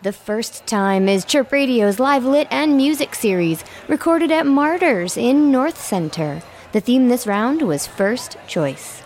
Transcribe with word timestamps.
The 0.00 0.12
First 0.12 0.64
Time 0.64 1.08
is 1.08 1.24
Chirp 1.24 1.50
Radio's 1.50 1.98
live 1.98 2.24
lit 2.24 2.46
and 2.52 2.76
music 2.76 3.16
series, 3.16 3.64
recorded 3.88 4.30
at 4.30 4.46
Martyrs 4.46 5.16
in 5.16 5.50
North 5.50 5.76
Center. 5.76 6.40
The 6.70 6.78
theme 6.78 7.08
this 7.08 7.26
round 7.26 7.62
was 7.62 7.88
First 7.88 8.36
Choice. 8.46 9.02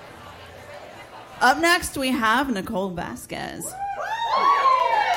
Up 1.41 1.59
next, 1.59 1.97
we 1.97 2.11
have 2.11 2.53
Nicole 2.53 2.91
Vasquez. 2.91 3.73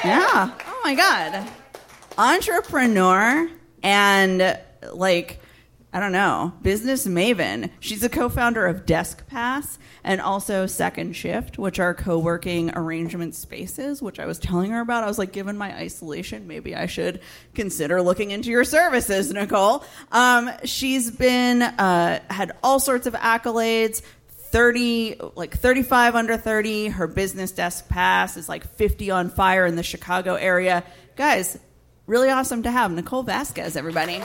Yeah. 0.05 0.49
Oh 0.65 0.81
my 0.85 0.95
God. 0.95 1.45
Entrepreneur 2.17 3.49
and 3.83 4.57
like, 4.93 5.41
I 5.95 6.01
don't 6.01 6.11
know, 6.11 6.51
business 6.61 7.07
maven. 7.07 7.69
She's 7.79 8.03
a 8.03 8.09
co 8.09 8.27
founder 8.27 8.65
of 8.65 8.85
Desk 8.85 9.25
Pass 9.27 9.79
and 10.03 10.19
also 10.19 10.65
Second 10.65 11.15
Shift, 11.15 11.57
which 11.57 11.79
are 11.79 11.93
co 11.93 12.19
working 12.19 12.69
arrangement 12.75 13.33
spaces, 13.33 14.01
which 14.01 14.19
I 14.19 14.25
was 14.25 14.37
telling 14.37 14.71
her 14.71 14.81
about. 14.81 15.05
I 15.05 15.07
was 15.07 15.17
like, 15.17 15.31
given 15.31 15.57
my 15.57 15.73
isolation, 15.73 16.47
maybe 16.47 16.75
I 16.75 16.87
should 16.87 17.21
consider 17.53 18.01
looking 18.01 18.31
into 18.31 18.49
your 18.49 18.65
services, 18.65 19.31
Nicole. 19.31 19.85
Um, 20.11 20.51
she's 20.65 21.11
been, 21.11 21.61
uh, 21.61 22.19
had 22.29 22.51
all 22.61 22.81
sorts 22.81 23.07
of 23.07 23.13
accolades. 23.13 24.01
30 24.27 25.15
like 25.35 25.57
35 25.57 26.15
under 26.15 26.37
30 26.37 26.87
her 26.89 27.07
business 27.07 27.51
desk 27.51 27.89
pass 27.89 28.37
is 28.37 28.47
like 28.47 28.65
50 28.75 29.11
on 29.11 29.29
fire 29.29 29.65
in 29.65 29.75
the 29.75 29.83
chicago 29.83 30.35
area 30.35 30.85
guys 31.17 31.59
really 32.05 32.29
awesome 32.29 32.63
to 32.63 32.71
have 32.71 32.89
nicole 32.91 33.23
vasquez 33.23 33.75
everybody 33.75 34.21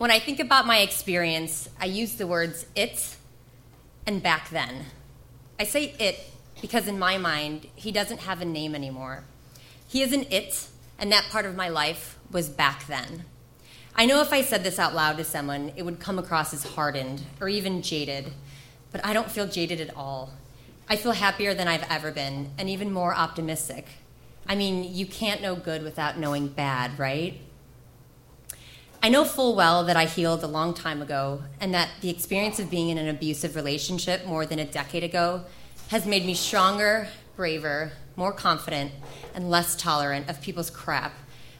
When 0.00 0.10
I 0.10 0.18
think 0.18 0.40
about 0.40 0.66
my 0.66 0.78
experience, 0.78 1.68
I 1.78 1.84
use 1.84 2.14
the 2.14 2.26
words 2.26 2.64
it 2.74 3.16
and 4.06 4.22
back 4.22 4.48
then. 4.48 4.86
I 5.58 5.64
say 5.64 5.94
it 5.98 6.18
because 6.62 6.88
in 6.88 6.98
my 6.98 7.18
mind, 7.18 7.66
he 7.74 7.92
doesn't 7.92 8.20
have 8.20 8.40
a 8.40 8.46
name 8.46 8.74
anymore. 8.74 9.24
He 9.86 10.00
is 10.00 10.14
an 10.14 10.24
it, 10.30 10.68
and 10.98 11.12
that 11.12 11.28
part 11.28 11.44
of 11.44 11.54
my 11.54 11.68
life 11.68 12.18
was 12.30 12.48
back 12.48 12.86
then. 12.86 13.26
I 13.94 14.06
know 14.06 14.22
if 14.22 14.32
I 14.32 14.40
said 14.40 14.64
this 14.64 14.78
out 14.78 14.94
loud 14.94 15.18
to 15.18 15.24
someone, 15.24 15.70
it 15.76 15.82
would 15.82 16.00
come 16.00 16.18
across 16.18 16.54
as 16.54 16.64
hardened 16.64 17.20
or 17.38 17.50
even 17.50 17.82
jaded, 17.82 18.32
but 18.92 19.04
I 19.04 19.12
don't 19.12 19.30
feel 19.30 19.46
jaded 19.46 19.82
at 19.82 19.94
all. 19.94 20.30
I 20.88 20.96
feel 20.96 21.12
happier 21.12 21.52
than 21.52 21.68
I've 21.68 21.86
ever 21.90 22.10
been, 22.10 22.52
and 22.56 22.70
even 22.70 22.90
more 22.90 23.14
optimistic. 23.14 23.86
I 24.48 24.54
mean, 24.54 24.94
you 24.94 25.04
can't 25.04 25.42
know 25.42 25.56
good 25.56 25.82
without 25.82 26.16
knowing 26.16 26.48
bad, 26.48 26.98
right? 26.98 27.38
I 29.02 29.08
know 29.08 29.24
full 29.24 29.54
well 29.54 29.84
that 29.84 29.96
I 29.96 30.04
healed 30.04 30.44
a 30.44 30.46
long 30.46 30.74
time 30.74 31.00
ago, 31.00 31.42
and 31.58 31.72
that 31.72 31.88
the 32.02 32.10
experience 32.10 32.58
of 32.60 32.68
being 32.68 32.90
in 32.90 32.98
an 32.98 33.08
abusive 33.08 33.56
relationship 33.56 34.26
more 34.26 34.44
than 34.44 34.58
a 34.58 34.66
decade 34.66 35.02
ago 35.02 35.44
has 35.88 36.04
made 36.04 36.26
me 36.26 36.34
stronger, 36.34 37.08
braver, 37.34 37.92
more 38.14 38.30
confident, 38.30 38.92
and 39.34 39.48
less 39.48 39.74
tolerant 39.74 40.28
of 40.28 40.42
people's 40.42 40.68
crap 40.68 41.14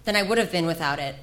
than 0.05 0.17
I 0.17 0.23
would 0.23 0.37
have 0.37 0.53
been 0.53 0.67
without 0.67 0.99
it. 0.99 1.17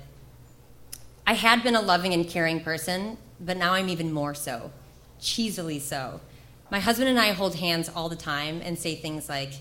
I 1.27 1.33
had 1.33 1.61
been 1.61 1.75
a 1.75 1.81
loving 1.81 2.15
and 2.15 2.27
caring 2.27 2.61
person, 2.61 3.19
but 3.39 3.55
now 3.55 3.73
I'm 3.73 3.87
even 3.87 4.11
more 4.11 4.33
so, 4.33 4.71
cheesily 5.21 5.79
so. 5.79 6.19
My 6.71 6.79
husband 6.79 7.09
and 7.09 7.19
I 7.19 7.31
hold 7.31 7.57
hands 7.57 7.91
all 7.95 8.09
the 8.09 8.15
time 8.15 8.59
and 8.63 8.79
say 8.79 8.95
things 8.95 9.29
like, 9.29 9.51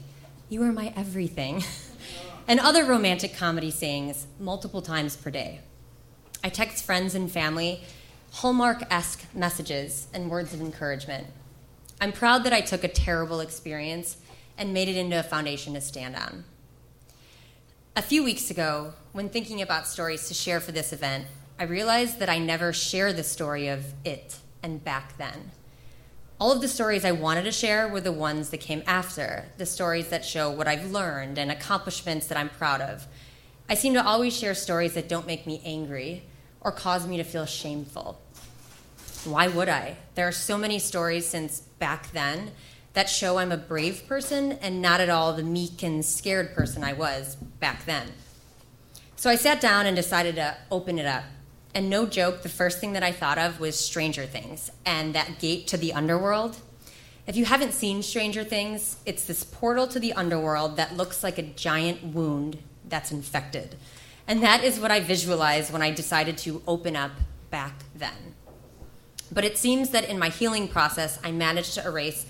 You 0.49 0.63
are 0.63 0.73
my 0.73 0.95
everything, 0.97 1.63
and 2.49 2.59
other 2.61 2.87
romantic 2.87 3.37
comedy 3.37 3.71
sayings 3.71 4.27
multiple 4.41 4.81
times 4.81 5.19
per 5.19 5.31
day. 5.31 5.61
I 6.43 6.49
text 6.49 6.85
friends 6.85 7.15
and 7.15 7.31
family 7.31 7.83
Hallmark 8.33 8.83
esque 8.91 9.25
messages 9.35 10.09
and 10.13 10.31
words 10.31 10.53
of 10.53 10.61
encouragement. 10.61 11.27
I'm 12.01 12.13
proud 12.13 12.45
that 12.45 12.53
I 12.53 12.61
took 12.61 12.85
a 12.85 12.89
terrible 12.89 13.41
experience 13.41 14.19
and 14.59 14.75
made 14.75 14.89
it 14.89 14.97
into 14.97 15.19
a 15.19 15.23
foundation 15.23 15.75
to 15.75 15.81
stand 15.81 16.17
on. 16.17 16.45
A 17.97 18.03
few 18.03 18.23
weeks 18.23 18.51
ago, 18.51 18.93
when 19.13 19.31
thinking 19.31 19.63
about 19.63 19.87
stories 19.87 20.29
to 20.29 20.35
share 20.35 20.61
for 20.61 20.73
this 20.73 20.93
event, 20.93 21.25
I 21.59 21.65
realized 21.65 22.19
that 22.19 22.29
I 22.29 22.39
never 22.39 22.75
share 22.75 23.15
the 23.15 23.25
story 23.25 23.69
of 23.69 23.95
it 24.05 24.37
and 24.63 24.85
back 24.85 25.17
then. 25.17 25.51
All 26.39 26.53
of 26.53 26.61
the 26.61 26.69
stories 26.69 27.07
I 27.07 27.13
wanted 27.13 27.45
to 27.45 27.53
share 27.53 27.89
were 27.89 28.03
the 28.03 28.13
ones 28.13 28.51
that 28.51 28.61
came 28.61 28.83
after, 28.87 29.47
the 29.57 29.65
stories 29.65 30.09
that 30.09 30.23
show 30.23 30.51
what 30.51 30.69
I've 30.69 30.91
learned 30.91 31.39
and 31.39 31.51
accomplishments 31.51 32.27
that 32.27 32.37
I'm 32.37 32.51
proud 32.51 32.83
of. 32.83 33.07
I 33.69 33.75
seem 33.75 33.95
to 33.95 34.07
always 34.07 34.37
share 34.37 34.55
stories 34.55 34.95
that 34.95 35.09
don't 35.09 35.27
make 35.27 35.47
me 35.47 35.61
angry, 35.65 36.23
or 36.61 36.71
cause 36.71 37.07
me 37.07 37.17
to 37.17 37.25
feel 37.25 37.47
shameful. 37.47 38.21
Why 39.25 39.49
would 39.49 39.69
I? 39.69 39.97
There 40.15 40.29
are 40.29 40.33
so 40.33 40.57
many 40.57 40.79
stories 40.79 41.27
since 41.27 41.61
back 41.61 42.13
then 42.13 42.53
that 42.93 43.11
show 43.11 43.39
I'm 43.39 43.51
a 43.51 43.57
brave 43.57 44.07
person 44.07 44.53
and 44.53 44.81
not 44.81 45.01
at 45.01 45.11
all 45.11 45.33
the 45.33 45.43
meek 45.43 45.83
and 45.83 46.05
scared 46.05 46.55
person 46.55 46.85
I 46.85 46.93
was 46.93 47.35
back 47.35 47.85
then. 47.87 48.13
So 49.17 49.29
I 49.29 49.35
sat 49.35 49.61
down 49.61 49.87
and 49.87 49.97
decided 49.97 50.37
to 50.37 50.57
open 50.71 50.99
it 50.99 51.07
up. 51.07 51.25
And 51.75 51.91
no 51.91 52.07
joke, 52.07 52.43
the 52.43 52.49
first 52.49 52.79
thing 52.79 52.93
that 52.93 53.03
I 53.03 53.13
thought 53.13 53.37
of 53.37 53.59
was 53.59 53.79
Stranger 53.79 54.27
Things 54.27 54.71
and 54.87 55.15
that 55.15 55.41
gate 55.41 55.67
to 55.69 55.77
the 55.77 55.93
underworld. 55.93 56.57
If 57.27 57.37
you 57.37 57.45
haven't 57.45 57.73
seen 57.73 58.03
Stranger 58.03 58.45
Things, 58.45 58.97
it's 59.05 59.25
this 59.25 59.43
portal 59.43 59.89
to 59.89 59.99
the 59.99 60.13
underworld 60.13 60.77
that 60.77 60.97
looks 60.97 61.25
like 61.25 61.37
a 61.37 61.43
giant 61.43 62.03
wound 62.03 62.59
that's 62.89 63.13
infected. 63.13 63.77
And 64.29 64.43
that 64.43 64.65
is 64.65 64.81
what 64.81 64.91
I 64.91 65.01
visualized 65.01 65.73
when 65.73 65.83
I 65.83 65.93
decided 65.93 66.37
to 66.39 66.63
open 66.67 66.97
up 66.97 67.13
back 67.51 67.85
then. 67.95 68.35
But 69.31 69.45
it 69.45 69.59
seems 69.59 69.91
that 69.91 70.09
in 70.09 70.19
my 70.19 70.29
healing 70.29 70.69
process, 70.69 71.19
I 71.23 71.33
managed 71.33 71.75
to 71.75 71.85
erase 71.85 72.27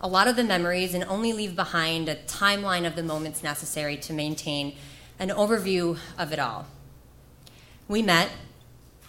a 0.00 0.08
lot 0.08 0.28
of 0.28 0.36
the 0.36 0.44
memories 0.44 0.94
and 0.94 1.04
only 1.04 1.32
leave 1.32 1.54
behind 1.54 2.08
a 2.08 2.16
timeline 2.16 2.86
of 2.86 2.96
the 2.96 3.02
moments 3.02 3.42
necessary 3.42 3.96
to 3.98 4.12
maintain 4.12 4.74
an 5.18 5.28
overview 5.28 5.98
of 6.18 6.32
it 6.32 6.38
all. 6.38 6.66
We 7.86 8.02
met. 8.02 8.30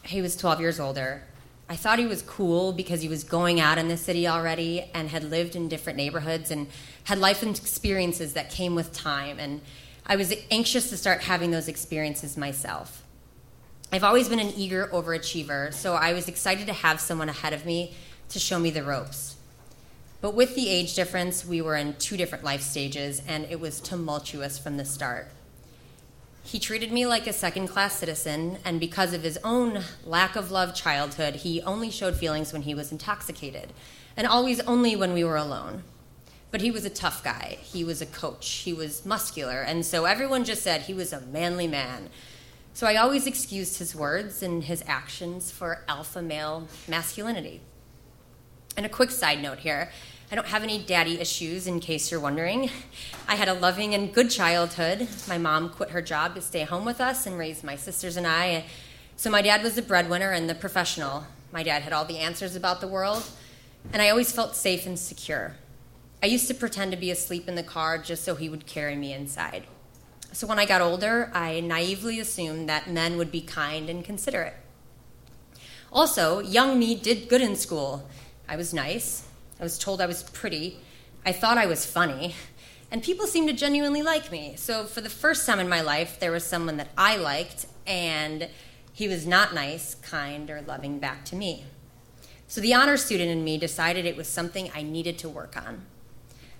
He 0.03 0.21
was 0.21 0.35
12 0.35 0.59
years 0.59 0.79
older. 0.79 1.23
I 1.69 1.77
thought 1.77 1.99
he 1.99 2.05
was 2.05 2.21
cool 2.23 2.73
because 2.73 3.01
he 3.01 3.07
was 3.07 3.23
going 3.23 3.61
out 3.61 3.77
in 3.77 3.87
the 3.87 3.95
city 3.95 4.27
already 4.27 4.89
and 4.93 5.07
had 5.07 5.23
lived 5.23 5.55
in 5.55 5.69
different 5.69 5.95
neighborhoods 5.95 6.51
and 6.51 6.67
had 7.05 7.17
life 7.17 7.43
and 7.43 7.57
experiences 7.57 8.33
that 8.33 8.49
came 8.49 8.75
with 8.75 8.91
time. 8.91 9.39
And 9.39 9.61
I 10.05 10.15
was 10.15 10.33
anxious 10.49 10.89
to 10.89 10.97
start 10.97 11.21
having 11.21 11.51
those 11.51 11.67
experiences 11.67 12.35
myself. 12.35 13.03
I've 13.91 14.03
always 14.03 14.29
been 14.29 14.39
an 14.39 14.53
eager 14.55 14.87
overachiever, 14.87 15.73
so 15.73 15.95
I 15.95 16.13
was 16.13 16.27
excited 16.27 16.67
to 16.67 16.73
have 16.73 16.99
someone 16.99 17.29
ahead 17.29 17.53
of 17.53 17.65
me 17.65 17.93
to 18.29 18.39
show 18.39 18.57
me 18.57 18.71
the 18.71 18.83
ropes. 18.83 19.35
But 20.21 20.33
with 20.33 20.55
the 20.55 20.69
age 20.69 20.95
difference, 20.95 21.45
we 21.45 21.61
were 21.61 21.75
in 21.75 21.95
two 21.95 22.15
different 22.15 22.43
life 22.43 22.61
stages, 22.61 23.21
and 23.27 23.45
it 23.49 23.59
was 23.59 23.81
tumultuous 23.81 24.57
from 24.57 24.77
the 24.77 24.85
start. 24.85 25.29
He 26.43 26.59
treated 26.59 26.91
me 26.91 27.05
like 27.05 27.27
a 27.27 27.33
second 27.33 27.67
class 27.67 27.95
citizen, 27.95 28.57
and 28.63 28.79
because 28.79 29.13
of 29.13 29.23
his 29.23 29.37
own 29.43 29.81
lack 30.05 30.35
of 30.35 30.51
love 30.51 30.73
childhood, 30.73 31.37
he 31.37 31.61
only 31.61 31.91
showed 31.91 32.15
feelings 32.15 32.53
when 32.53 32.63
he 32.63 32.73
was 32.73 32.91
intoxicated, 32.91 33.73
and 34.17 34.25
always 34.25 34.59
only 34.61 34.95
when 34.95 35.13
we 35.13 35.23
were 35.23 35.37
alone. 35.37 35.83
But 36.51 36.61
he 36.61 36.69
was 36.69 36.85
a 36.85 36.89
tough 36.89 37.23
guy. 37.23 37.57
He 37.61 37.83
was 37.83 38.01
a 38.01 38.05
coach. 38.05 38.47
He 38.47 38.73
was 38.73 39.05
muscular. 39.05 39.61
And 39.61 39.85
so 39.85 40.05
everyone 40.05 40.43
just 40.43 40.61
said 40.61 40.81
he 40.81 40.93
was 40.93 41.13
a 41.13 41.21
manly 41.21 41.67
man. 41.67 42.09
So 42.73 42.87
I 42.87 42.95
always 42.97 43.25
excused 43.25 43.79
his 43.79 43.95
words 43.95 44.43
and 44.43 44.63
his 44.63 44.83
actions 44.85 45.49
for 45.51 45.83
alpha 45.87 46.21
male 46.21 46.67
masculinity. 46.87 47.61
And 48.77 48.85
a 48.85 48.89
quick 48.89 49.11
side 49.11 49.41
note 49.41 49.59
here 49.59 49.91
I 50.31 50.35
don't 50.35 50.47
have 50.47 50.63
any 50.63 50.79
daddy 50.79 51.19
issues, 51.19 51.67
in 51.67 51.81
case 51.81 52.09
you're 52.09 52.21
wondering. 52.21 52.69
I 53.27 53.35
had 53.35 53.49
a 53.49 53.53
loving 53.53 53.93
and 53.93 54.13
good 54.13 54.29
childhood. 54.29 55.09
My 55.27 55.37
mom 55.37 55.71
quit 55.71 55.89
her 55.89 56.01
job 56.01 56.35
to 56.35 56.41
stay 56.41 56.63
home 56.63 56.85
with 56.85 57.01
us 57.01 57.25
and 57.25 57.37
raise 57.37 57.65
my 57.65 57.75
sisters 57.75 58.15
and 58.15 58.25
I. 58.25 58.63
So 59.17 59.29
my 59.29 59.41
dad 59.41 59.61
was 59.61 59.75
the 59.75 59.81
breadwinner 59.81 60.31
and 60.31 60.49
the 60.49 60.55
professional. 60.55 61.25
My 61.51 61.63
dad 61.63 61.81
had 61.81 61.91
all 61.91 62.05
the 62.05 62.19
answers 62.19 62.55
about 62.55 62.79
the 62.79 62.87
world, 62.87 63.29
and 63.91 64.01
I 64.01 64.09
always 64.09 64.31
felt 64.31 64.55
safe 64.55 64.85
and 64.85 64.97
secure. 64.97 65.57
I 66.23 66.27
used 66.27 66.47
to 66.49 66.53
pretend 66.53 66.91
to 66.91 66.97
be 66.97 67.09
asleep 67.09 67.47
in 67.47 67.55
the 67.55 67.63
car 67.63 67.97
just 67.97 68.23
so 68.23 68.35
he 68.35 68.47
would 68.47 68.67
carry 68.67 68.95
me 68.95 69.11
inside. 69.11 69.65
So 70.33 70.45
when 70.45 70.59
I 70.59 70.65
got 70.65 70.81
older, 70.81 71.31
I 71.33 71.59
naively 71.61 72.19
assumed 72.19 72.69
that 72.69 72.89
men 72.89 73.17
would 73.17 73.31
be 73.31 73.41
kind 73.41 73.89
and 73.89 74.05
considerate. 74.05 74.53
Also, 75.91 76.39
young 76.39 76.79
me 76.79 76.95
did 76.95 77.27
good 77.27 77.41
in 77.41 77.55
school. 77.55 78.07
I 78.47 78.55
was 78.55 78.73
nice. 78.73 79.27
I 79.59 79.63
was 79.63 79.77
told 79.77 79.99
I 79.99 80.05
was 80.05 80.23
pretty. 80.23 80.77
I 81.25 81.31
thought 81.31 81.57
I 81.57 81.65
was 81.65 81.85
funny. 81.85 82.35
And 82.91 83.01
people 83.01 83.25
seemed 83.25 83.49
to 83.49 83.53
genuinely 83.53 84.01
like 84.01 84.31
me. 84.31 84.55
So 84.57 84.85
for 84.85 85.01
the 85.01 85.09
first 85.09 85.45
time 85.45 85.59
in 85.59 85.67
my 85.67 85.81
life, 85.81 86.19
there 86.19 86.31
was 86.31 86.43
someone 86.43 86.77
that 86.77 86.89
I 86.97 87.15
liked, 87.15 87.65
and 87.87 88.47
he 88.93 89.07
was 89.07 89.25
not 89.25 89.53
nice, 89.53 89.95
kind, 89.95 90.49
or 90.49 90.61
loving 90.61 90.99
back 90.99 91.25
to 91.25 91.35
me. 91.35 91.65
So 92.47 92.61
the 92.61 92.73
honor 92.73 92.97
student 92.97 93.29
in 93.29 93.43
me 93.43 93.57
decided 93.57 94.05
it 94.05 94.17
was 94.17 94.27
something 94.27 94.69
I 94.75 94.83
needed 94.83 95.17
to 95.19 95.29
work 95.29 95.55
on. 95.57 95.85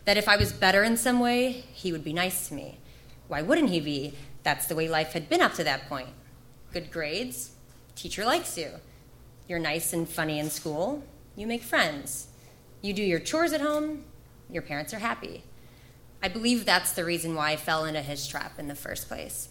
That 0.06 0.18
if 0.18 0.28
I 0.28 0.38
was 0.38 0.52
better 0.52 0.84
in 0.84 0.98
some 0.98 1.20
way, 1.20 1.52
he 1.74 1.92
would 1.92 2.04
be 2.04 2.14
nice 2.14 2.48
to 2.48 2.54
me. 2.54 2.80
Why 3.28 3.42
wouldn't 3.42 3.70
he 3.70 3.80
be? 3.80 4.14
That's 4.44 4.66
the 4.66 4.76
way 4.76 4.90
life 4.90 5.14
had 5.14 5.30
been 5.30 5.42
up 5.42 5.54
to 5.56 5.64
that 5.64 5.88
point. 5.88 6.10
Good 6.74 6.92
grades, 6.92 7.52
teacher 7.96 8.26
likes 8.26 8.58
you. 8.58 8.72
You're 9.48 9.60
nice 9.60 9.94
and 9.94 10.08
funny 10.08 10.40
in 10.40 10.50
school, 10.50 11.04
You 11.36 11.48
make 11.48 11.64
friends. 11.64 12.28
You 12.82 12.94
do 12.94 13.04
your 13.04 13.20
chores 13.20 13.54
at 13.54 13.62
home. 13.62 14.04
Your 14.50 14.62
parents 14.62 14.94
are 14.94 15.00
happy. 15.00 15.44
I 16.24 16.28
believe 16.28 16.66
that's 16.66 16.92
the 16.92 17.06
reason 17.06 17.36
why 17.36 17.52
I 17.52 17.56
fell 17.56 17.86
into 17.86 18.02
his 18.02 18.28
trap 18.28 18.60
in 18.60 18.68
the 18.68 18.76
first 18.76 19.08
place. 19.08 19.50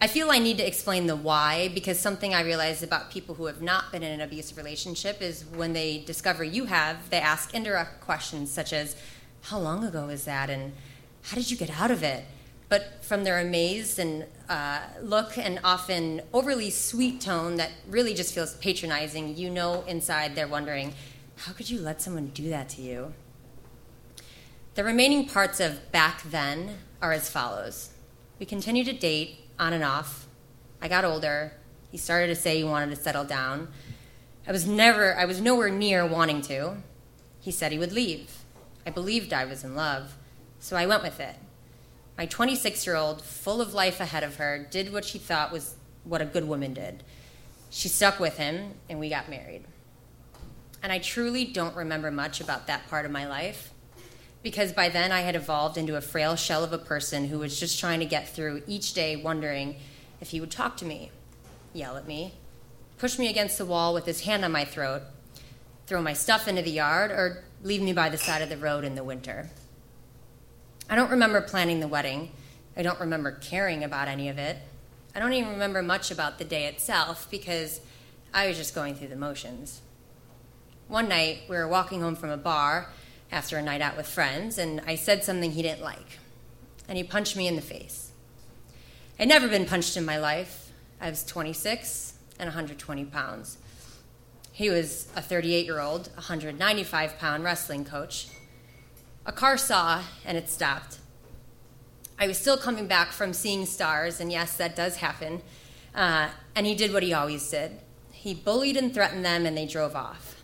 I 0.00 0.06
feel 0.06 0.30
I 0.30 0.38
need 0.38 0.56
to 0.58 0.66
explain 0.66 1.06
the 1.06 1.16
why 1.16 1.70
because 1.74 1.98
something 1.98 2.32
I 2.32 2.40
realized 2.40 2.82
about 2.82 3.10
people 3.10 3.34
who 3.34 3.46
have 3.46 3.60
not 3.60 3.92
been 3.92 4.02
in 4.02 4.12
an 4.12 4.20
abusive 4.22 4.56
relationship 4.56 5.20
is 5.20 5.44
when 5.44 5.74
they 5.74 5.98
discover 5.98 6.42
you 6.42 6.64
have, 6.64 7.10
they 7.10 7.18
ask 7.18 7.52
indirect 7.54 8.00
questions 8.00 8.50
such 8.50 8.72
as, 8.72 8.96
How 9.42 9.58
long 9.58 9.84
ago 9.84 10.06
was 10.06 10.24
that? 10.24 10.50
and 10.50 10.72
How 11.22 11.36
did 11.36 11.50
you 11.50 11.56
get 11.56 11.70
out 11.70 11.90
of 11.90 12.02
it? 12.02 12.24
But 12.68 13.02
from 13.02 13.24
their 13.24 13.40
amazed 13.40 13.98
and 13.98 14.26
uh, 14.48 14.80
look 15.02 15.36
and 15.36 15.58
often 15.64 16.22
overly 16.32 16.70
sweet 16.70 17.20
tone 17.20 17.56
that 17.56 17.70
really 17.88 18.14
just 18.14 18.32
feels 18.32 18.54
patronizing, 18.54 19.36
you 19.36 19.50
know 19.50 19.82
inside 19.88 20.34
they're 20.36 20.46
wondering, 20.46 20.94
How 21.36 21.52
could 21.52 21.68
you 21.68 21.80
let 21.80 22.00
someone 22.00 22.28
do 22.28 22.48
that 22.50 22.68
to 22.70 22.82
you? 22.82 23.12
The 24.74 24.84
remaining 24.84 25.26
parts 25.26 25.58
of 25.58 25.90
back 25.90 26.22
then 26.22 26.78
are 27.02 27.12
as 27.12 27.28
follows. 27.28 27.90
We 28.38 28.46
continue 28.46 28.84
to 28.84 28.92
date 28.92 29.40
on 29.58 29.72
and 29.72 29.82
off. 29.82 30.26
I 30.80 30.88
got 30.88 31.04
older. 31.04 31.52
He 31.90 31.98
started 31.98 32.28
to 32.28 32.36
say 32.36 32.56
he 32.58 32.64
wanted 32.64 32.90
to 32.90 33.02
settle 33.02 33.24
down. 33.24 33.68
I 34.46 34.52
was 34.52 34.66
never 34.66 35.16
I 35.16 35.24
was 35.24 35.40
nowhere 35.40 35.70
near 35.70 36.06
wanting 36.06 36.40
to. 36.42 36.76
He 37.40 37.50
said 37.50 37.72
he 37.72 37.78
would 37.78 37.92
leave. 37.92 38.30
I 38.90 38.92
believed 38.92 39.32
I 39.32 39.44
was 39.44 39.62
in 39.62 39.76
love, 39.76 40.16
so 40.58 40.74
I 40.74 40.84
went 40.84 41.04
with 41.04 41.20
it. 41.20 41.36
My 42.18 42.26
26-year-old, 42.26 43.22
full 43.22 43.60
of 43.60 43.72
life 43.72 44.00
ahead 44.00 44.24
of 44.24 44.34
her, 44.38 44.66
did 44.68 44.92
what 44.92 45.04
she 45.04 45.16
thought 45.16 45.52
was 45.52 45.76
what 46.02 46.20
a 46.20 46.24
good 46.24 46.48
woman 46.48 46.74
did. 46.74 47.04
She 47.70 47.86
stuck 47.86 48.18
with 48.18 48.36
him 48.36 48.74
and 48.88 48.98
we 48.98 49.08
got 49.08 49.30
married. 49.30 49.62
And 50.82 50.90
I 50.90 50.98
truly 50.98 51.44
don't 51.44 51.76
remember 51.76 52.10
much 52.10 52.40
about 52.40 52.66
that 52.66 52.88
part 52.88 53.06
of 53.06 53.12
my 53.12 53.28
life 53.28 53.72
because 54.42 54.72
by 54.72 54.88
then 54.88 55.12
I 55.12 55.20
had 55.20 55.36
evolved 55.36 55.78
into 55.78 55.94
a 55.94 56.00
frail 56.00 56.34
shell 56.34 56.64
of 56.64 56.72
a 56.72 56.78
person 56.78 57.28
who 57.28 57.38
was 57.38 57.60
just 57.60 57.78
trying 57.78 58.00
to 58.00 58.06
get 58.06 58.28
through 58.28 58.64
each 58.66 58.92
day 58.92 59.14
wondering 59.14 59.76
if 60.20 60.30
he 60.30 60.40
would 60.40 60.50
talk 60.50 60.76
to 60.78 60.84
me, 60.84 61.12
yell 61.72 61.96
at 61.96 62.08
me, 62.08 62.34
push 62.98 63.20
me 63.20 63.28
against 63.28 63.56
the 63.56 63.64
wall 63.64 63.94
with 63.94 64.06
his 64.06 64.22
hand 64.22 64.44
on 64.44 64.50
my 64.50 64.64
throat, 64.64 65.02
throw 65.90 66.00
my 66.00 66.12
stuff 66.12 66.46
into 66.46 66.62
the 66.62 66.70
yard, 66.70 67.10
or 67.10 67.42
leave 67.64 67.82
me 67.82 67.92
by 67.92 68.08
the 68.08 68.16
side 68.16 68.42
of 68.42 68.48
the 68.48 68.56
road 68.56 68.84
in 68.84 68.94
the 68.94 69.02
winter. 69.02 69.50
I 70.88 70.94
don't 70.94 71.10
remember 71.10 71.40
planning 71.40 71.80
the 71.80 71.88
wedding. 71.88 72.30
I 72.76 72.82
don't 72.82 73.00
remember 73.00 73.32
caring 73.32 73.82
about 73.82 74.06
any 74.06 74.28
of 74.28 74.38
it. 74.38 74.56
I 75.16 75.18
don't 75.18 75.32
even 75.32 75.50
remember 75.50 75.82
much 75.82 76.12
about 76.12 76.38
the 76.38 76.44
day 76.44 76.66
itself 76.66 77.28
because 77.28 77.80
I 78.32 78.46
was 78.46 78.56
just 78.56 78.72
going 78.72 78.94
through 78.94 79.08
the 79.08 79.16
motions. 79.16 79.80
One 80.86 81.08
night, 81.08 81.40
we 81.48 81.56
were 81.56 81.66
walking 81.66 82.02
home 82.02 82.14
from 82.14 82.30
a 82.30 82.36
bar 82.36 82.86
after 83.32 83.58
a 83.58 83.62
night 83.62 83.80
out 83.80 83.96
with 83.96 84.06
friends, 84.06 84.58
and 84.58 84.80
I 84.86 84.94
said 84.94 85.24
something 85.24 85.50
he 85.50 85.62
didn't 85.62 85.82
like. 85.82 86.20
And 86.86 86.98
he 86.98 87.02
punched 87.02 87.36
me 87.36 87.48
in 87.48 87.56
the 87.56 87.62
face. 87.62 88.12
I'd 89.18 89.26
never 89.26 89.48
been 89.48 89.66
punched 89.66 89.96
in 89.96 90.04
my 90.04 90.18
life. 90.18 90.70
I 91.00 91.10
was 91.10 91.24
26 91.24 92.14
and 92.38 92.46
120 92.46 93.06
pounds. 93.06 93.58
He 94.60 94.68
was 94.68 95.08
a 95.16 95.22
38 95.22 95.64
year 95.64 95.80
old, 95.80 96.10
195 96.16 97.18
pound 97.18 97.44
wrestling 97.44 97.82
coach. 97.82 98.28
A 99.24 99.32
car 99.32 99.56
saw 99.56 100.02
and 100.26 100.36
it 100.36 100.50
stopped. 100.50 100.98
I 102.18 102.26
was 102.26 102.36
still 102.36 102.58
coming 102.58 102.86
back 102.86 103.10
from 103.12 103.32
seeing 103.32 103.64
stars, 103.64 104.20
and 104.20 104.30
yes, 104.30 104.58
that 104.58 104.76
does 104.76 104.96
happen. 104.96 105.40
Uh, 105.94 106.28
and 106.54 106.66
he 106.66 106.74
did 106.74 106.92
what 106.92 107.02
he 107.02 107.14
always 107.14 107.48
did 107.48 107.78
he 108.12 108.34
bullied 108.34 108.76
and 108.76 108.92
threatened 108.92 109.24
them, 109.24 109.46
and 109.46 109.56
they 109.56 109.64
drove 109.64 109.96
off. 109.96 110.42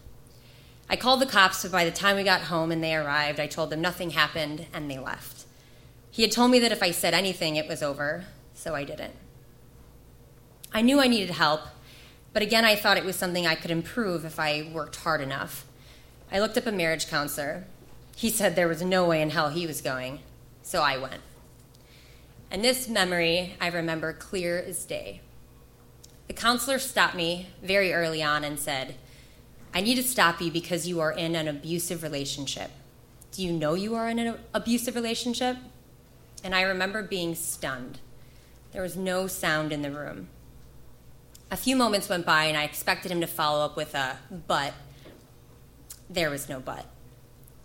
I 0.88 0.96
called 0.96 1.20
the 1.20 1.26
cops, 1.26 1.62
but 1.62 1.72
by 1.72 1.84
the 1.84 1.90
time 1.90 2.16
we 2.16 2.22
got 2.24 2.40
home 2.40 2.72
and 2.72 2.82
they 2.82 2.96
arrived, 2.96 3.38
I 3.38 3.46
told 3.46 3.68
them 3.68 3.82
nothing 3.82 4.12
happened 4.12 4.64
and 4.72 4.90
they 4.90 4.98
left. 4.98 5.44
He 6.10 6.22
had 6.22 6.32
told 6.32 6.52
me 6.52 6.58
that 6.60 6.72
if 6.72 6.82
I 6.82 6.90
said 6.90 7.12
anything, 7.12 7.56
it 7.56 7.68
was 7.68 7.82
over, 7.82 8.24
so 8.54 8.74
I 8.74 8.84
didn't. 8.84 9.12
I 10.72 10.80
knew 10.80 11.00
I 11.00 11.06
needed 11.06 11.34
help, 11.34 11.60
but 12.37 12.43
again, 12.43 12.67
I 12.67 12.77
thought 12.77 12.99
it 12.99 13.05
was 13.06 13.17
something 13.17 13.47
I 13.47 13.55
could 13.55 13.71
improve 13.71 14.27
if 14.27 14.38
I 14.38 14.69
worked 14.71 14.97
hard 14.97 15.23
enough. 15.23 15.65
I 16.31 16.38
looked 16.38 16.59
up 16.59 16.67
a 16.67 16.71
marriage 16.71 17.09
counselor. 17.09 17.65
He 18.15 18.29
said 18.29 18.55
there 18.55 18.69
was 18.69 18.83
no 18.83 19.06
way 19.06 19.23
in 19.23 19.31
hell 19.31 19.49
he 19.49 19.67
was 19.67 19.81
going, 19.81 20.19
so 20.62 20.83
I 20.83 20.99
went. 20.99 21.23
And 22.50 22.62
this 22.62 22.91
memory 22.91 23.55
I 23.59 23.69
remember 23.69 24.12
clear 24.12 24.59
as 24.59 24.85
day. 24.85 25.23
The 26.27 26.35
counselor 26.35 26.79
stopped 26.79 27.15
me 27.15 27.47
very 27.62 27.94
early 27.94 28.23
on 28.23 28.44
and 28.44 28.61
said, 28.61 28.97
I 29.73 29.81
need 29.81 29.94
to 29.94 30.03
stop 30.03 30.43
you 30.43 30.50
because 30.50 30.87
you 30.87 31.00
are 31.00 31.12
in 31.12 31.35
an 31.37 31.49
abusive 31.49 32.03
relationship. 32.03 32.71
Do 33.33 33.43
you 33.43 33.50
know 33.50 33.73
you 33.73 33.94
are 33.94 34.11
in 34.11 34.19
an 34.19 34.37
abusive 34.53 34.94
relationship? 34.94 35.56
And 36.44 36.55
I 36.55 36.61
remember 36.61 37.03
being 37.03 37.35
stunned. 37.35 38.00
There 38.73 38.83
was 38.83 38.94
no 38.94 39.27
sound 39.27 39.73
in 39.73 39.81
the 39.81 39.91
room. 39.91 40.29
A 41.50 41.56
few 41.56 41.76
moments 41.76 42.08
went 42.08 42.26
by, 42.26 42.44
and 42.44 42.56
I 42.56 42.64
expected 42.64 43.12
him 43.12 43.20
to 43.20 43.26
follow 43.26 43.64
up 43.64 43.76
with 43.76 43.94
a 43.94 44.19
but. 44.46 44.75
There 46.10 46.31
was 46.31 46.48
no 46.48 46.60
but. 46.60 46.87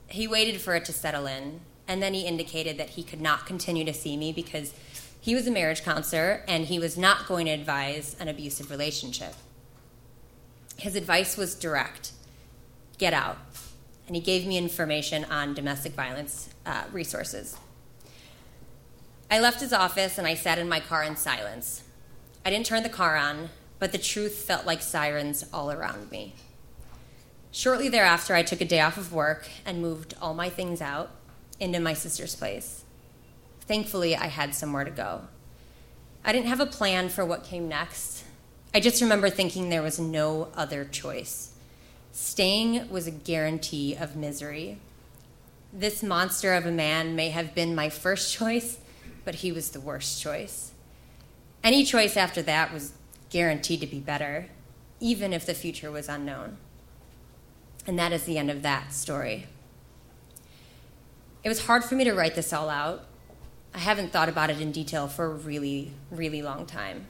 He 0.08 0.28
waited 0.28 0.62
for 0.62 0.76
it 0.76 0.86
to 0.86 0.94
settle 0.94 1.26
in, 1.26 1.62
and 1.88 2.02
then 2.02 2.14
he 2.14 2.26
indicated 2.26 2.78
that 2.78 2.92
he 2.92 3.04
could 3.04 3.22
not 3.22 3.46
continue 3.46 3.86
to 3.86 3.94
see 3.94 4.18
me 4.18 4.32
because 4.32 4.74
he 5.20 5.36
was 5.36 5.48
a 5.48 5.52
marriage 5.52 5.84
counselor 5.84 6.44
and 6.48 6.66
he 6.66 6.80
was 6.80 6.98
not 6.98 7.28
going 7.28 7.46
to 7.46 7.52
advise 7.52 8.16
an 8.20 8.28
abusive 8.28 8.72
relationship. 8.72 9.36
His 10.78 10.96
advice 10.96 11.38
was 11.38 11.54
direct 11.54 12.12
get 13.02 13.14
out. 13.16 13.40
And 14.06 14.16
he 14.16 14.22
gave 14.22 14.46
me 14.46 14.58
information 14.58 15.26
on 15.26 15.56
domestic 15.56 15.94
violence 15.94 16.50
uh, 16.68 16.84
resources. 16.92 17.58
I 19.30 19.40
left 19.40 19.60
his 19.60 19.74
office 19.74 20.20
and 20.20 20.28
I 20.28 20.36
sat 20.36 20.60
in 20.60 20.70
my 20.70 20.80
car 20.80 21.04
in 21.04 21.16
silence. 21.16 21.84
I 22.46 22.52
didn't 22.52 22.68
turn 22.68 22.84
the 22.84 22.90
car 22.90 23.16
on, 23.16 23.50
but 23.82 23.92
the 23.92 23.98
truth 23.98 24.36
felt 24.36 24.68
like 24.68 24.84
sirens 24.84 25.44
all 25.52 25.72
around 25.72 26.12
me. 26.12 26.36
Shortly 27.52 27.90
thereafter, 27.90 28.36
I 28.36 28.44
took 28.44 28.62
a 28.62 28.66
day 28.66 28.80
off 28.80 28.96
of 28.96 29.12
work 29.12 29.50
and 29.66 29.82
moved 29.82 30.14
all 30.22 30.36
my 30.36 30.50
things 30.52 30.82
out 30.82 31.10
into 31.60 31.80
my 31.80 31.94
sister's 31.94 32.36
place. 32.36 32.84
Thankfully, 33.62 34.16
I 34.16 34.28
had 34.28 34.54
somewhere 34.54 34.84
to 34.84 34.92
go. 34.92 35.22
I 36.24 36.32
didn't 36.32 36.48
have 36.48 36.60
a 36.60 36.68
plan 36.68 37.10
for 37.10 37.26
what 37.26 37.44
came 37.44 37.68
next, 37.68 38.24
I 38.74 38.80
just 38.80 39.02
remember 39.02 39.30
thinking 39.30 39.70
there 39.70 39.82
was 39.82 40.00
no 40.00 40.48
other 40.56 40.86
choice. 40.86 41.54
Staying 42.14 42.90
was 42.90 43.06
a 43.06 43.12
guarantee 43.12 43.96
of 43.96 44.16
misery. 44.16 44.78
This 45.74 46.02
monster 46.02 46.54
of 46.54 46.66
a 46.66 46.72
man 46.72 47.16
may 47.16 47.32
have 47.32 47.54
been 47.54 47.76
my 47.76 47.90
first 47.90 48.32
choice, 48.38 48.78
but 49.26 49.36
he 49.36 49.52
was 49.52 49.72
the 49.72 49.82
worst 49.82 50.22
choice. 50.22 50.72
Any 51.64 51.84
choice 51.84 52.16
after 52.16 52.42
that 52.44 52.74
was 52.74 52.94
guaranteed 53.32 53.80
to 53.82 53.88
be 53.88 54.00
better, 54.00 54.50
even 55.00 55.34
if 55.34 55.46
the 55.46 55.56
future 55.56 55.90
was 55.90 56.08
unknown. 56.08 56.58
And 57.88 57.98
that 57.98 58.12
is 58.12 58.26
the 58.26 58.38
end 58.38 58.52
of 58.52 58.62
that 58.62 58.94
story. 58.94 59.48
It 61.44 61.50
was 61.50 61.66
hard 61.66 61.84
for 61.84 61.96
me 61.96 62.04
to 62.04 62.14
write 62.14 62.36
this 62.36 62.54
all 62.54 62.70
out. 62.70 63.06
I 63.74 63.80
haven't 63.80 64.12
thought 64.12 64.30
about 64.30 64.52
it 64.52 64.62
in 64.62 64.72
detail 64.72 65.08
for 65.08 65.26
a 65.26 65.30
really, 65.30 65.94
really 66.12 66.44
long 66.44 66.68
time. 66.68 67.08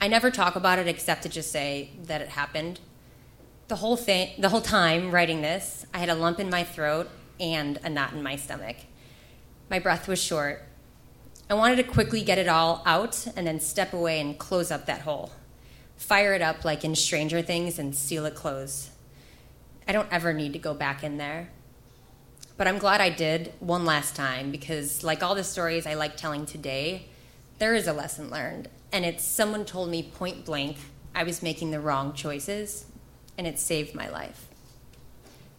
I 0.00 0.08
never 0.08 0.30
talk 0.30 0.56
about 0.56 0.78
it 0.78 0.88
except 0.88 1.22
to 1.22 1.28
just 1.28 1.52
say 1.52 1.90
that 2.04 2.20
it 2.20 2.30
happened. 2.30 2.80
The 3.68 3.76
whole 3.76 3.96
thing, 3.96 4.30
the 4.38 4.48
whole 4.48 4.60
time 4.60 5.12
writing 5.12 5.42
this, 5.42 5.86
I 5.94 5.98
had 5.98 6.08
a 6.08 6.14
lump 6.14 6.40
in 6.40 6.50
my 6.50 6.64
throat 6.64 7.08
and 7.38 7.78
a 7.84 7.88
knot 7.88 8.12
in 8.12 8.22
my 8.22 8.36
stomach. 8.36 8.76
My 9.70 9.78
breath 9.78 10.08
was 10.08 10.20
short. 10.20 10.62
I 11.48 11.54
wanted 11.54 11.76
to 11.76 11.82
quickly 11.82 12.22
get 12.22 12.38
it 12.38 12.48
all 12.48 12.82
out 12.86 13.26
and 13.36 13.46
then 13.46 13.60
step 13.60 13.92
away 13.92 14.20
and 14.20 14.38
close 14.38 14.70
up 14.70 14.86
that 14.86 15.02
hole. 15.02 15.32
Fire 15.96 16.34
it 16.34 16.42
up 16.42 16.64
like 16.64 16.84
in 16.84 16.94
Stranger 16.94 17.42
Things 17.42 17.78
and 17.78 17.94
seal 17.94 18.24
it 18.26 18.34
closed. 18.34 18.90
I 19.86 19.92
don't 19.92 20.10
ever 20.10 20.32
need 20.32 20.54
to 20.54 20.58
go 20.58 20.74
back 20.74 21.04
in 21.04 21.18
there. 21.18 21.50
But 22.56 22.68
I'm 22.68 22.78
glad 22.78 23.00
I 23.00 23.10
did 23.10 23.52
one 23.60 23.84
last 23.84 24.14
time 24.14 24.50
because, 24.50 25.02
like 25.02 25.22
all 25.22 25.34
the 25.34 25.44
stories 25.44 25.86
I 25.86 25.94
like 25.94 26.16
telling 26.16 26.46
today, 26.46 27.08
there 27.58 27.74
is 27.74 27.86
a 27.86 27.92
lesson 27.92 28.30
learned 28.30 28.68
and 28.94 29.04
it's 29.04 29.24
someone 29.24 29.64
told 29.64 29.90
me 29.90 30.04
point 30.04 30.44
blank 30.44 30.76
I 31.16 31.24
was 31.24 31.42
making 31.42 31.72
the 31.72 31.80
wrong 31.80 32.12
choices, 32.12 32.86
and 33.36 33.44
it 33.44 33.58
saved 33.58 33.92
my 33.92 34.08
life. 34.08 34.46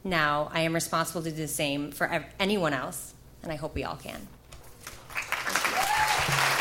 Now 0.06 0.50
I 0.54 0.62
am 0.62 0.74
responsible 0.74 1.22
to 1.24 1.32
do 1.32 1.36
the 1.36 1.48
same 1.50 1.92
for 1.92 2.26
anyone 2.40 2.74
else, 2.74 3.14
and 3.44 3.52
I 3.52 3.56
hope 3.56 3.76
we 3.76 3.84
all 3.84 3.98
can. 3.98 4.30
Thank 6.28 6.50
you. 6.50 6.55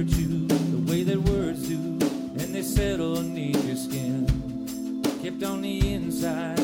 hurt 0.00 0.16
you 0.16 0.46
the 0.46 0.90
way 0.90 1.02
that 1.02 1.18
words 1.18 1.68
do, 1.68 1.76
and 1.76 2.54
they 2.54 2.62
settle 2.62 3.18
underneath 3.18 3.62
your 3.66 3.76
skin, 3.76 5.02
kept 5.22 5.42
on 5.42 5.60
the 5.60 5.92
inside. 5.92 6.59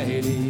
mighty. 0.00 0.49